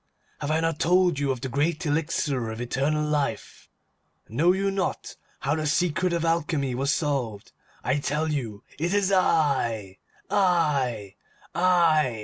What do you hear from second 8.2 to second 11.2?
you, it is I! I!